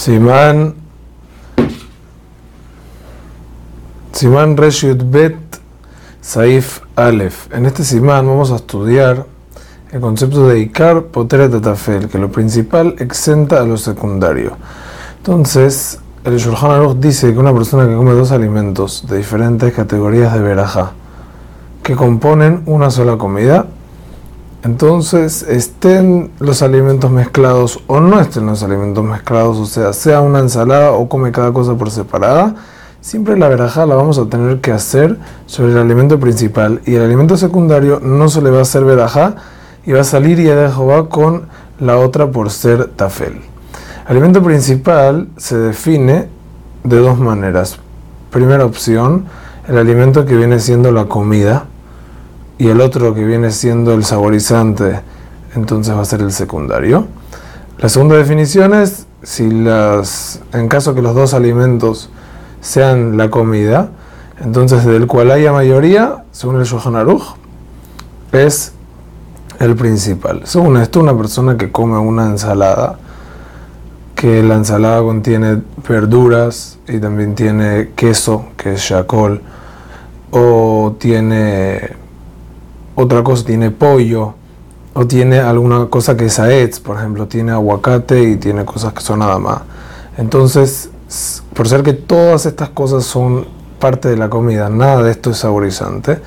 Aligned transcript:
Simán 0.00 0.76
Simán 4.12 4.56
Reshut 4.56 5.02
Bet 5.10 5.36
Saif 6.22 6.80
Aleph. 6.96 7.52
En 7.52 7.66
este 7.66 7.84
Simán 7.84 8.26
vamos 8.26 8.50
a 8.50 8.56
estudiar 8.56 9.26
el 9.92 10.00
concepto 10.00 10.48
de 10.48 10.60
Ikar 10.60 11.02
Poteret 11.08 11.50
Tatafel, 11.50 12.08
que 12.08 12.16
lo 12.16 12.32
principal 12.32 12.94
exenta 12.98 13.60
a 13.60 13.64
lo 13.64 13.76
secundario. 13.76 14.56
Entonces, 15.18 15.98
el 16.24 16.38
Shulchan 16.38 16.70
Aruch 16.70 16.96
dice 16.96 17.34
que 17.34 17.38
una 17.38 17.52
persona 17.52 17.86
que 17.86 17.94
come 17.94 18.12
dos 18.12 18.32
alimentos 18.32 19.06
de 19.06 19.18
diferentes 19.18 19.70
categorías 19.74 20.32
de 20.32 20.40
veraja, 20.40 20.92
que 21.82 21.94
componen 21.94 22.62
una 22.64 22.90
sola 22.90 23.18
comida, 23.18 23.66
entonces 24.62 25.42
estén 25.42 26.30
los 26.38 26.60
alimentos 26.60 27.10
mezclados 27.10 27.80
o 27.86 28.00
no 28.00 28.20
estén 28.20 28.46
los 28.46 28.62
alimentos 28.62 29.02
mezclados, 29.02 29.56
o 29.56 29.66
sea, 29.66 29.92
sea 29.94 30.20
una 30.20 30.40
ensalada 30.40 30.92
o 30.92 31.08
come 31.08 31.32
cada 31.32 31.52
cosa 31.52 31.74
por 31.76 31.90
separada, 31.90 32.54
siempre 33.00 33.38
la 33.38 33.48
verajá 33.48 33.86
la 33.86 33.94
vamos 33.94 34.18
a 34.18 34.26
tener 34.26 34.60
que 34.60 34.72
hacer 34.72 35.16
sobre 35.46 35.72
el 35.72 35.78
alimento 35.78 36.20
principal 36.20 36.82
y 36.84 36.96
el 36.96 37.02
alimento 37.02 37.38
secundario 37.38 38.00
no 38.00 38.28
se 38.28 38.42
le 38.42 38.50
va 38.50 38.58
a 38.58 38.62
hacer 38.62 38.84
verajá 38.84 39.36
y 39.86 39.92
va 39.92 40.02
a 40.02 40.04
salir 40.04 40.38
y 40.38 40.44
de 40.44 40.70
Jehová 40.70 41.08
con 41.08 41.46
la 41.78 41.96
otra 41.96 42.30
por 42.30 42.50
ser 42.50 42.88
tafel. 42.88 43.40
El 44.04 44.16
alimento 44.16 44.42
principal 44.42 45.28
se 45.38 45.56
define 45.56 46.28
de 46.84 46.98
dos 46.98 47.18
maneras. 47.18 47.78
Primera 48.30 48.66
opción, 48.66 49.24
el 49.68 49.78
alimento 49.78 50.26
que 50.26 50.36
viene 50.36 50.60
siendo 50.60 50.92
la 50.92 51.06
comida 51.06 51.64
y 52.60 52.68
el 52.68 52.82
otro 52.82 53.14
que 53.14 53.24
viene 53.24 53.52
siendo 53.52 53.94
el 53.94 54.04
saborizante, 54.04 55.00
entonces 55.54 55.96
va 55.96 56.02
a 56.02 56.04
ser 56.04 56.20
el 56.20 56.30
secundario. 56.30 57.06
La 57.78 57.88
segunda 57.88 58.16
definición 58.16 58.74
es 58.74 59.06
si 59.22 59.50
las, 59.50 60.40
en 60.52 60.68
caso 60.68 60.94
que 60.94 61.00
los 61.00 61.14
dos 61.14 61.32
alimentos 61.32 62.10
sean 62.60 63.16
la 63.16 63.30
comida, 63.30 63.88
entonces 64.44 64.84
del 64.84 65.06
cual 65.06 65.30
haya 65.30 65.52
mayoría, 65.52 66.24
según 66.32 66.60
el 66.60 66.66
Shulchan 66.66 66.96
Aruch, 66.96 67.22
es 68.32 68.74
el 69.58 69.74
principal. 69.74 70.42
Según 70.44 70.76
esto, 70.76 71.00
una 71.00 71.16
persona 71.16 71.56
que 71.56 71.72
come 71.72 71.96
una 71.96 72.26
ensalada, 72.26 72.98
que 74.14 74.42
la 74.42 74.56
ensalada 74.56 75.00
contiene 75.00 75.62
verduras 75.88 76.78
y 76.86 76.98
también 76.98 77.34
tiene 77.34 77.92
queso, 77.96 78.48
que 78.58 78.74
es 78.74 78.80
shakol, 78.82 79.40
o 80.30 80.94
tiene 80.98 81.99
otra 83.00 83.22
cosa, 83.22 83.44
tiene 83.44 83.70
pollo, 83.70 84.34
o 84.92 85.06
tiene 85.06 85.38
alguna 85.38 85.86
cosa 85.86 86.16
que 86.16 86.26
es 86.26 86.38
aetz, 86.38 86.80
por 86.80 86.96
ejemplo, 86.96 87.26
tiene 87.26 87.52
aguacate 87.52 88.22
y 88.22 88.36
tiene 88.36 88.64
cosas 88.64 88.92
que 88.92 89.00
son 89.00 89.20
nada 89.20 89.38
más. 89.38 89.62
Entonces, 90.16 90.90
por 91.54 91.68
ser 91.68 91.82
que 91.82 91.92
todas 91.92 92.46
estas 92.46 92.70
cosas 92.70 93.04
son 93.04 93.46
parte 93.78 94.08
de 94.08 94.16
la 94.16 94.28
comida, 94.28 94.68
nada 94.68 95.02
de 95.02 95.10
esto 95.10 95.30
es 95.30 95.38
saborizante, 95.38 96.20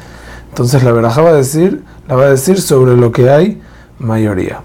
entonces 0.49 0.83
la 0.83 0.91
veraja 0.91 1.21
va 1.21 1.29
a 1.29 1.33
decir, 1.33 1.83
la 2.07 2.15
va 2.15 2.23
a 2.23 2.29
decir 2.29 2.61
sobre 2.61 2.95
lo 2.95 3.11
que 3.11 3.29
hay 3.29 3.61
mayoría. 3.99 4.61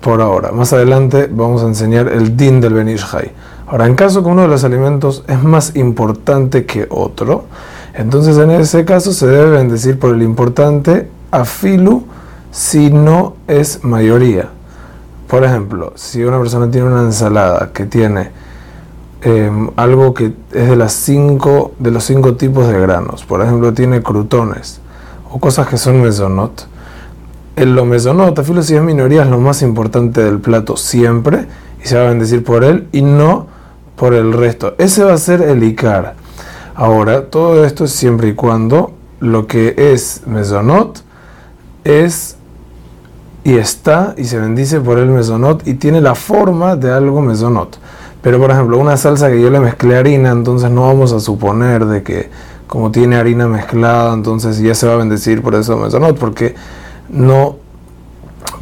Por 0.00 0.20
ahora, 0.20 0.52
más 0.52 0.72
adelante 0.72 1.28
vamos 1.30 1.62
a 1.62 1.66
enseñar 1.66 2.08
el 2.08 2.36
din 2.36 2.60
del 2.60 2.74
Benishai. 2.74 3.32
Ahora, 3.66 3.86
en 3.86 3.96
caso 3.96 4.22
que 4.22 4.28
uno 4.30 4.42
de 4.42 4.48
los 4.48 4.64
alimentos 4.64 5.24
es 5.28 5.42
más 5.42 5.76
importante 5.76 6.64
que 6.64 6.86
otro, 6.88 7.44
entonces 7.98 8.38
en 8.38 8.52
ese 8.52 8.84
caso 8.84 9.12
se 9.12 9.26
debe 9.26 9.50
bendecir 9.50 9.98
por 9.98 10.14
el 10.14 10.22
importante 10.22 11.08
afilu 11.32 12.04
si 12.52 12.90
no 12.90 13.34
es 13.48 13.82
mayoría. 13.82 14.50
Por 15.26 15.42
ejemplo, 15.42 15.92
si 15.96 16.22
una 16.22 16.38
persona 16.38 16.70
tiene 16.70 16.86
una 16.86 17.02
ensalada 17.02 17.70
que 17.74 17.86
tiene 17.86 18.30
em, 19.20 19.70
algo 19.74 20.14
que 20.14 20.32
es 20.52 20.68
de, 20.68 20.76
las 20.76 20.92
cinco, 20.92 21.72
de 21.80 21.90
los 21.90 22.04
cinco 22.04 22.36
tipos 22.36 22.68
de 22.68 22.78
granos, 22.78 23.24
por 23.24 23.42
ejemplo, 23.42 23.74
tiene 23.74 24.00
crutones 24.00 24.80
o 25.32 25.40
cosas 25.40 25.66
que 25.66 25.76
son 25.76 26.00
mesonot, 26.00 26.68
en 27.56 27.74
lo 27.74 27.84
mesonot, 27.84 28.38
afilu 28.38 28.62
si 28.62 28.76
es 28.76 28.82
minoría, 28.82 29.24
es 29.24 29.28
lo 29.28 29.40
más 29.40 29.60
importante 29.62 30.22
del 30.22 30.38
plato 30.38 30.76
siempre 30.76 31.48
y 31.82 31.88
se 31.88 31.96
va 31.96 32.06
a 32.06 32.08
bendecir 32.10 32.44
por 32.44 32.62
él 32.62 32.86
y 32.92 33.02
no 33.02 33.48
por 33.96 34.14
el 34.14 34.32
resto. 34.32 34.76
Ese 34.78 35.02
va 35.02 35.14
a 35.14 35.18
ser 35.18 35.42
el 35.42 35.64
Icar. 35.64 36.14
Ahora, 36.80 37.24
todo 37.24 37.64
esto 37.64 37.86
es 37.86 37.90
siempre 37.90 38.28
y 38.28 38.34
cuando 38.34 38.92
lo 39.18 39.48
que 39.48 39.74
es 39.76 40.22
mesonot 40.26 41.02
es 41.82 42.36
y 43.42 43.56
está 43.56 44.14
y 44.16 44.26
se 44.26 44.38
bendice 44.38 44.78
por 44.78 44.96
el 44.98 45.08
mesonot 45.08 45.66
y 45.66 45.74
tiene 45.74 46.00
la 46.00 46.14
forma 46.14 46.76
de 46.76 46.92
algo 46.92 47.20
mesonot. 47.20 47.80
Pero 48.22 48.38
por 48.38 48.52
ejemplo, 48.52 48.78
una 48.78 48.96
salsa 48.96 49.28
que 49.28 49.42
yo 49.42 49.50
le 49.50 49.58
mezclé 49.58 49.96
harina, 49.96 50.30
entonces 50.30 50.70
no 50.70 50.82
vamos 50.82 51.12
a 51.12 51.18
suponer 51.18 51.84
de 51.84 52.04
que 52.04 52.30
como 52.68 52.92
tiene 52.92 53.16
harina 53.16 53.48
mezclada, 53.48 54.14
entonces 54.14 54.60
ya 54.60 54.76
se 54.76 54.86
va 54.86 54.92
a 54.92 54.98
bendecir 54.98 55.42
por 55.42 55.56
eso 55.56 55.76
mesonot, 55.76 56.16
porque 56.16 56.54
no 57.08 57.56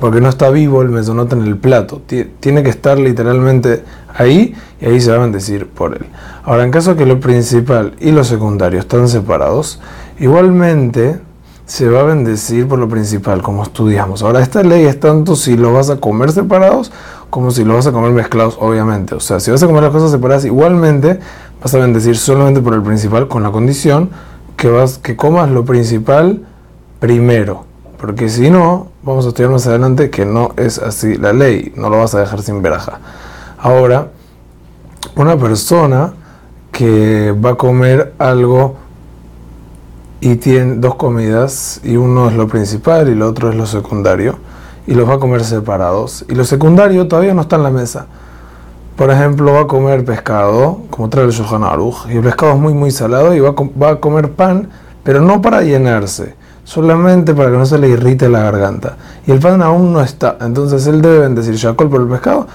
porque 0.00 0.20
no 0.20 0.28
está 0.28 0.50
vivo 0.50 0.82
el 0.82 0.90
mesonot 0.90 1.32
en 1.32 1.42
el 1.42 1.56
plato. 1.56 2.02
Tiene 2.40 2.62
que 2.62 2.70
estar 2.70 2.98
literalmente 2.98 3.82
ahí 4.14 4.54
y 4.80 4.86
ahí 4.86 5.00
se 5.00 5.10
va 5.10 5.16
a 5.16 5.20
bendecir 5.20 5.68
por 5.68 5.94
él. 5.94 6.06
Ahora, 6.44 6.64
en 6.64 6.70
caso 6.70 6.96
que 6.96 7.06
lo 7.06 7.20
principal 7.20 7.94
y 8.00 8.12
lo 8.12 8.24
secundario 8.24 8.78
están 8.78 9.08
separados, 9.08 9.80
igualmente 10.18 11.18
se 11.66 11.88
va 11.88 12.00
a 12.00 12.04
bendecir 12.04 12.68
por 12.68 12.78
lo 12.78 12.88
principal, 12.88 13.42
como 13.42 13.62
estudiamos. 13.62 14.22
Ahora, 14.22 14.40
esta 14.40 14.62
ley 14.62 14.84
es 14.84 15.00
tanto 15.00 15.34
si 15.34 15.56
lo 15.56 15.72
vas 15.72 15.90
a 15.90 15.96
comer 15.96 16.30
separados 16.30 16.92
como 17.30 17.50
si 17.50 17.64
lo 17.64 17.74
vas 17.74 17.86
a 17.86 17.92
comer 17.92 18.12
mezclados, 18.12 18.56
obviamente. 18.60 19.14
O 19.14 19.20
sea, 19.20 19.40
si 19.40 19.50
vas 19.50 19.62
a 19.62 19.66
comer 19.66 19.82
las 19.82 19.92
cosas 19.92 20.10
separadas, 20.10 20.44
igualmente 20.44 21.18
vas 21.62 21.74
a 21.74 21.78
bendecir 21.78 22.16
solamente 22.16 22.60
por 22.60 22.74
el 22.74 22.82
principal, 22.82 23.28
con 23.28 23.42
la 23.42 23.50
condición 23.50 24.10
que, 24.56 24.70
vas, 24.70 24.98
que 24.98 25.16
comas 25.16 25.50
lo 25.50 25.64
principal 25.64 26.46
primero. 27.00 27.65
Porque 27.98 28.28
si 28.28 28.50
no, 28.50 28.88
vamos 29.02 29.24
a 29.24 29.28
estudiar 29.28 29.50
más 29.50 29.66
adelante 29.66 30.10
que 30.10 30.26
no 30.26 30.50
es 30.56 30.78
así 30.78 31.16
la 31.16 31.32
ley, 31.32 31.72
no 31.76 31.88
lo 31.88 31.98
vas 31.98 32.14
a 32.14 32.20
dejar 32.20 32.42
sin 32.42 32.60
veraja. 32.60 33.00
Ahora, 33.58 34.08
una 35.16 35.36
persona 35.36 36.12
que 36.72 37.32
va 37.32 37.50
a 37.50 37.54
comer 37.54 38.12
algo 38.18 38.76
y 40.20 40.36
tiene 40.36 40.76
dos 40.76 40.96
comidas 40.96 41.80
y 41.84 41.96
uno 41.96 42.28
es 42.28 42.36
lo 42.36 42.48
principal 42.48 43.08
y 43.08 43.12
el 43.12 43.22
otro 43.22 43.50
es 43.50 43.56
lo 43.56 43.66
secundario 43.66 44.36
y 44.86 44.94
los 44.94 45.08
va 45.08 45.14
a 45.14 45.18
comer 45.18 45.42
separados 45.42 46.24
y 46.28 46.34
lo 46.34 46.44
secundario 46.44 47.08
todavía 47.08 47.32
no 47.32 47.42
está 47.42 47.56
en 47.56 47.62
la 47.62 47.70
mesa. 47.70 48.06
Por 48.96 49.10
ejemplo, 49.10 49.52
va 49.52 49.60
a 49.60 49.66
comer 49.66 50.04
pescado, 50.04 50.80
como 50.90 51.10
trae 51.10 51.24
el 51.26 51.30
Shohan 51.30 51.64
Aruch, 51.64 52.06
y 52.08 52.16
el 52.16 52.22
pescado 52.22 52.52
es 52.52 52.58
muy 52.58 52.72
muy 52.72 52.90
salado 52.90 53.34
y 53.34 53.40
va 53.40 53.52
va 53.52 53.90
a 53.90 53.96
comer 53.96 54.32
pan, 54.32 54.70
pero 55.02 55.20
no 55.20 55.42
para 55.42 55.62
llenarse, 55.62 56.34
solamente 56.66 57.32
para 57.32 57.50
que 57.50 57.56
no 57.56 57.64
se 57.64 57.78
le 57.78 57.88
irrite 57.88 58.28
la 58.28 58.42
garganta. 58.42 58.96
Y 59.26 59.30
el 59.30 59.38
pan 59.38 59.62
aún 59.62 59.92
no 59.92 60.02
está, 60.02 60.36
entonces 60.40 60.86
él 60.88 61.00
debe 61.00 61.20
bendecir 61.20 61.54
Shakol 61.54 61.88
por 61.88 62.02
el 62.02 62.08
pescado 62.08 62.48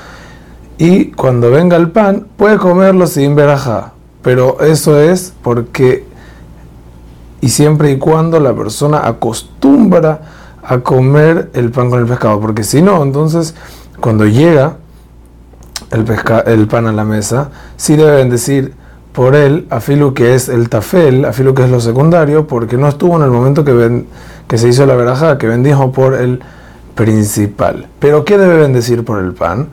y 0.77 1.11
cuando 1.11 1.49
venga 1.49 1.77
el 1.77 1.89
pan 1.91 2.27
puede 2.37 2.57
comerlo 2.57 3.07
sin 3.07 3.35
verajá. 3.35 3.93
Pero 4.21 4.59
eso 4.59 4.99
es 4.99 5.33
porque 5.41 6.05
y 7.39 7.49
siempre 7.49 7.91
y 7.91 7.97
cuando 7.97 8.39
la 8.39 8.53
persona 8.53 9.07
acostumbra 9.07 10.21
a 10.61 10.79
comer 10.79 11.49
el 11.53 11.71
pan 11.71 11.89
con 11.89 12.01
el 12.01 12.05
pescado, 12.05 12.39
porque 12.39 12.63
si 12.63 12.81
no, 12.81 13.01
entonces 13.01 13.55
cuando 13.99 14.25
llega 14.25 14.75
el, 15.89 16.05
el 16.45 16.67
pan 16.67 16.85
a 16.85 16.91
la 16.91 17.05
mesa, 17.05 17.49
sí 17.77 17.95
deben 17.95 18.29
decir 18.29 18.75
por 19.13 19.35
él, 19.35 19.67
afilu 19.69 20.13
que 20.13 20.35
es 20.35 20.47
el 20.47 20.69
tafel, 20.69 21.25
afilu 21.25 21.53
que 21.53 21.63
es 21.63 21.69
lo 21.69 21.81
secundario, 21.81 22.47
porque 22.47 22.77
no 22.77 22.87
estuvo 22.87 23.17
en 23.17 23.23
el 23.23 23.29
momento 23.29 23.65
que, 23.65 24.57
se 24.57 24.67
hizo 24.69 24.85
la 24.85 24.95
verajá, 24.95 25.37
que 25.37 25.47
bendijo 25.47 25.91
por 25.91 26.13
el 26.13 26.41
principal. 26.95 27.87
Pero 27.99 28.23
¿qué 28.23 28.37
debe 28.37 28.57
bendecir 28.57 29.03
por 29.03 29.19
el 29.19 29.33
pan? 29.33 29.67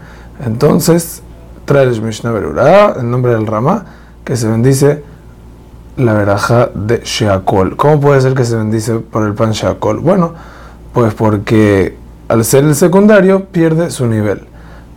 Entonces, 0.45 1.23
trae 1.65 1.85
el 1.85 2.03
Mishnah 2.03 2.33
Berurah, 2.33 2.97
en 2.99 3.11
nombre 3.11 3.33
del 3.33 3.47
Rama, 3.47 3.85
que 4.25 4.37
se 4.37 4.49
bendice 4.49 5.03
la 5.97 6.15
veraja 6.15 6.71
de 6.75 7.01
Sheakol. 7.05 7.77
¿Cómo 7.77 8.01
puede 8.01 8.21
ser 8.21 8.35
que 8.35 8.45
se 8.45 8.57
bendice 8.57 8.95
por 8.95 9.25
el 9.25 9.35
pan 9.35 9.53
Sheakol? 9.53 9.99
Bueno, 10.01 10.33
pues 10.93 11.15
porque 11.15 11.97
al 12.29 12.45
ser 12.45 12.65
el 12.65 12.75
secundario 12.75 13.47
pierde 13.47 13.91
su 13.91 14.07
nivel. 14.07 14.43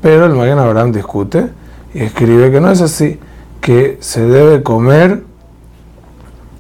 Pero 0.02 0.26
el 0.26 0.34
Magen 0.34 0.60
Abraham 0.60 0.92
discute 0.92 1.50
y 1.94 2.04
escribe 2.04 2.52
que 2.52 2.60
no 2.60 2.72
es 2.72 2.82
así, 2.82 3.20
que 3.62 3.98
se 4.02 4.26
debe 4.26 4.64
comer 4.64 5.24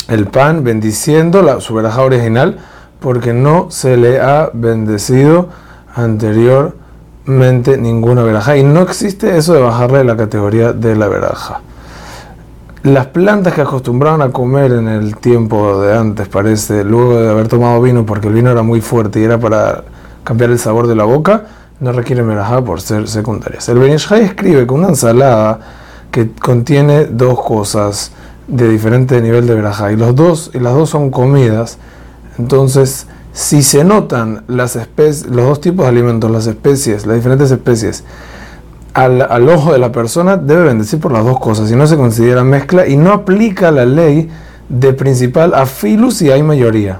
el 0.07 0.27
pan 0.27 0.63
bendiciendo 0.63 1.41
la, 1.41 1.59
su 1.59 1.75
original 1.75 2.59
porque 2.99 3.33
no 3.33 3.71
se 3.71 3.97
le 3.97 4.21
ha 4.21 4.51
bendecido 4.53 5.49
anteriormente 5.95 7.77
ninguna 7.77 8.23
veraja. 8.23 8.55
Y 8.57 8.63
no 8.63 8.81
existe 8.81 9.37
eso 9.37 9.53
de 9.53 9.61
bajarle 9.61 10.03
la 10.03 10.15
categoría 10.15 10.71
de 10.71 10.95
la 10.95 11.07
veraja. 11.07 11.61
Las 12.83 13.07
plantas 13.07 13.53
que 13.53 13.61
acostumbraban 13.61 14.21
a 14.21 14.31
comer 14.31 14.71
en 14.71 14.87
el 14.87 15.15
tiempo 15.17 15.81
de 15.81 15.95
antes, 15.95 16.27
parece, 16.27 16.83
luego 16.83 17.19
de 17.19 17.29
haber 17.29 17.47
tomado 17.47 17.81
vino, 17.81 18.05
porque 18.05 18.27
el 18.27 18.33
vino 18.33 18.51
era 18.51 18.63
muy 18.63 18.81
fuerte 18.81 19.19
y 19.19 19.23
era 19.23 19.39
para 19.39 19.83
cambiar 20.23 20.51
el 20.51 20.59
sabor 20.59 20.87
de 20.87 20.95
la 20.95 21.03
boca, 21.03 21.45
no 21.79 21.91
requiere 21.91 22.23
merajá 22.23 22.63
por 22.63 22.81
ser 22.81 23.07
secundarias. 23.07 23.67
El 23.69 23.79
Benishai 23.79 24.21
escribe 24.21 24.65
que 24.67 24.73
una 24.73 24.89
ensalada 24.89 25.59
que 26.11 26.31
contiene 26.31 27.05
dos 27.05 27.41
cosas 27.41 28.11
de 28.47 28.67
diferente 28.67 29.21
nivel 29.21 29.47
de 29.47 29.55
verajá 29.55 29.91
y 29.91 29.95
los 29.95 30.15
dos 30.15 30.51
y 30.53 30.59
las 30.59 30.73
dos 30.73 30.89
son 30.89 31.09
comidas, 31.09 31.77
entonces 32.37 33.07
si 33.33 33.63
se 33.63 33.83
notan 33.83 34.43
las 34.47 34.75
especies, 34.75 35.27
los 35.27 35.45
dos 35.45 35.61
tipos 35.61 35.85
de 35.85 35.89
alimentos, 35.89 36.29
las 36.29 36.47
especies, 36.47 37.05
las 37.05 37.15
diferentes 37.15 37.49
especies, 37.49 38.03
al, 38.93 39.21
al, 39.21 39.47
ojo 39.47 39.71
de 39.71 39.79
la 39.79 39.93
persona 39.93 40.35
debe 40.35 40.65
bendecir 40.65 40.99
por 40.99 41.13
las 41.13 41.23
dos 41.23 41.39
cosas 41.39 41.71
y 41.71 41.75
no 41.77 41.87
se 41.87 41.95
considera 41.95 42.43
mezcla 42.43 42.85
y 42.85 42.97
no 42.97 43.13
aplica 43.13 43.71
la 43.71 43.85
ley 43.85 44.29
de 44.67 44.91
principal 44.91 45.53
a 45.53 45.65
filus 45.65 46.15
si 46.17 46.29
hay 46.29 46.43
mayoría. 46.43 46.99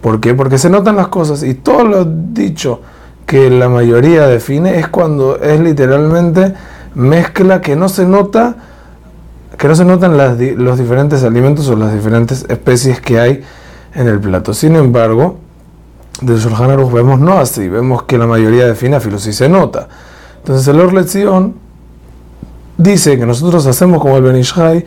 ¿Por 0.00 0.20
qué? 0.20 0.34
Porque 0.34 0.58
se 0.58 0.70
notan 0.70 0.96
las 0.96 1.08
cosas 1.08 1.42
y 1.42 1.54
todo 1.54 1.84
lo 1.84 2.04
dicho 2.04 2.80
que 3.26 3.50
la 3.50 3.68
mayoría 3.68 4.26
define 4.26 4.78
es 4.78 4.88
cuando 4.88 5.40
es 5.40 5.58
literalmente 5.60 6.54
mezcla 6.94 7.60
que 7.60 7.76
no 7.76 7.88
se 7.88 8.06
nota 8.06 8.56
que 9.58 9.68
no 9.68 9.76
se 9.76 9.84
notan 9.84 10.16
las, 10.16 10.38
los 10.38 10.78
diferentes 10.78 11.22
alimentos 11.22 11.68
o 11.68 11.76
las 11.76 11.92
diferentes 11.92 12.44
especies 12.48 13.00
que 13.00 13.20
hay 13.20 13.44
en 13.94 14.08
el 14.08 14.18
plato. 14.18 14.54
Sin 14.54 14.74
embargo, 14.74 15.36
de 16.20 16.36
Shulchan 16.36 16.92
vemos 16.92 17.20
no 17.20 17.38
así, 17.38 17.68
vemos 17.68 18.02
que 18.04 18.18
la 18.18 18.26
mayoría 18.26 18.66
define 18.66 18.96
a 18.96 19.00
filos 19.00 19.26
y 19.26 19.32
se 19.32 19.48
nota. 19.48 19.88
Entonces 20.38 20.66
el 20.66 20.80
Or 20.80 21.52
dice 22.76 23.18
que 23.18 23.26
nosotros 23.26 23.66
hacemos 23.66 24.00
como 24.00 24.16
el 24.16 24.24
Benishai 24.24 24.84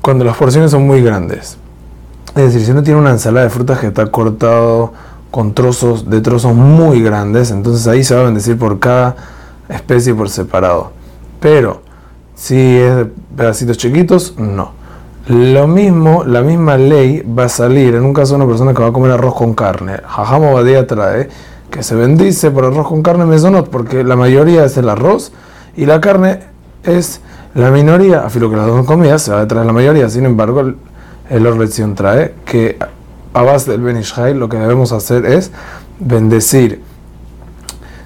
cuando 0.00 0.24
las 0.24 0.36
porciones 0.36 0.70
son 0.70 0.86
muy 0.86 1.02
grandes. 1.02 1.56
Es 2.34 2.46
decir, 2.46 2.64
si 2.64 2.70
uno 2.72 2.82
tiene 2.82 2.98
una 2.98 3.10
ensalada 3.10 3.44
de 3.44 3.50
frutas 3.50 3.78
que 3.78 3.88
está 3.88 4.06
cortado 4.06 4.92
con 5.30 5.54
trozos 5.54 6.08
de 6.08 6.20
trozos 6.20 6.54
muy 6.54 7.02
grandes, 7.02 7.50
entonces 7.50 7.86
ahí 7.86 8.02
se 8.02 8.14
va 8.14 8.22
a 8.22 8.24
bendecir 8.24 8.58
por 8.58 8.78
cada 8.80 9.14
especie 9.68 10.14
por 10.14 10.28
separado. 10.28 11.01
Pero 11.42 11.82
si 12.34 12.78
es 12.78 12.96
de 12.96 13.04
pedacitos 13.36 13.76
chiquitos, 13.76 14.34
no. 14.38 14.70
Lo 15.26 15.66
mismo, 15.66 16.24
la 16.24 16.40
misma 16.40 16.76
ley 16.76 17.22
va 17.22 17.44
a 17.44 17.48
salir 17.48 17.94
en 17.94 18.04
un 18.04 18.14
caso 18.14 18.30
de 18.30 18.36
una 18.36 18.46
persona 18.46 18.72
que 18.72 18.82
va 18.82 18.88
a 18.88 18.92
comer 18.92 19.10
arroz 19.10 19.34
con 19.34 19.54
carne. 19.54 19.98
Jajamo 20.06 20.54
Badía 20.54 20.86
trae 20.86 21.28
que 21.70 21.82
se 21.82 21.94
bendice 21.94 22.50
por 22.50 22.64
arroz 22.64 22.86
con 22.86 23.02
carne 23.02 23.24
mesonot, 23.24 23.68
porque 23.70 24.04
la 24.04 24.16
mayoría 24.16 24.64
es 24.64 24.76
el 24.76 24.88
arroz 24.88 25.32
y 25.76 25.84
la 25.84 26.00
carne 26.00 26.40
es 26.84 27.20
la 27.54 27.70
minoría. 27.70 28.24
Afilo 28.24 28.48
que 28.48 28.56
las 28.56 28.66
dos 28.66 28.86
comidas 28.86 29.22
se 29.22 29.32
va 29.32 29.40
a 29.40 29.48
traer 29.48 29.66
la 29.66 29.72
mayoría. 29.72 30.08
Sin 30.08 30.24
embargo, 30.24 30.60
el, 30.60 30.76
el 31.28 31.94
trae 31.94 32.34
que 32.44 32.78
a 33.34 33.42
base 33.42 33.70
del 33.70 33.80
Benishai 33.80 34.34
lo 34.34 34.48
que 34.48 34.58
debemos 34.58 34.92
hacer 34.92 35.26
es 35.26 35.50
bendecir. 35.98 36.82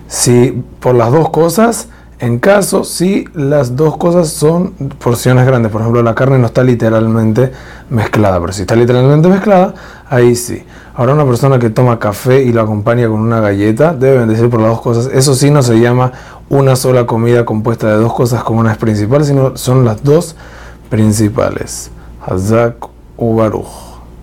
Si 0.09 0.63
por 0.81 0.95
las 0.95 1.13
dos 1.13 1.31
cosas 1.31 1.89
en 2.19 2.39
caso 2.39 2.85
si 2.85 3.27
las 3.35 3.77
dos 3.77 3.97
cosas 3.99 4.29
son 4.29 4.71
porciones 4.99 5.47
grandes, 5.47 5.71
por 5.71 5.83
ejemplo 5.83 6.03
la 6.03 6.15
carne 6.15 6.39
no 6.39 6.47
está 6.47 6.63
literalmente 6.65 7.53
mezclada, 7.91 8.41
pero 8.41 8.53
si 8.53 8.63
está 8.63 8.75
literalmente 8.75 9.29
mezclada, 9.29 9.75
ahí 10.09 10.35
sí. 10.35 10.65
Ahora 10.95 11.13
una 11.13 11.27
persona 11.27 11.59
que 11.59 11.69
toma 11.69 11.99
café 11.99 12.43
y 12.43 12.53
lo 12.53 12.63
acompaña 12.63 13.07
con 13.09 13.21
una 13.21 13.41
galleta, 13.41 13.93
debe 13.93 14.19
bendecir 14.19 14.49
por 14.49 14.61
las 14.61 14.71
dos 14.71 14.81
cosas. 14.81 15.11
Eso 15.13 15.35
sí 15.35 15.51
no 15.51 15.63
se 15.63 15.79
llama 15.79 16.13
una 16.49 16.75
sola 16.75 17.05
comida 17.05 17.45
compuesta 17.45 17.89
de 17.89 17.97
dos 17.97 18.15
cosas 18.15 18.43
como 18.43 18.61
una 18.61 18.73
es 18.73 18.79
principal, 18.79 19.23
sino 19.23 19.59
son 19.59 19.85
las 19.85 20.03
dos 20.03 20.37
principales. 20.89 21.91
Hazak 22.27 22.77
Ubaruj. 23.19 23.96